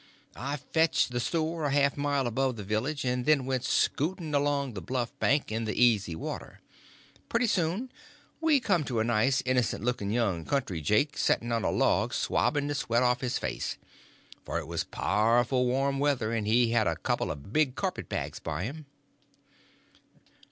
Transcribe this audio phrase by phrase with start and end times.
[0.35, 4.33] I fetched the shore a half a mile above the village, and then went scooting
[4.33, 6.59] along the bluff bank in the easy water.
[7.29, 7.91] Pretty soon
[8.39, 12.65] we come to a nice innocent looking young country jake setting on a log swabbing
[12.65, 13.77] the sweat off of his face,
[14.43, 18.39] for it was powerful warm weather; and he had a couple of big carpet bags
[18.39, 18.87] by him.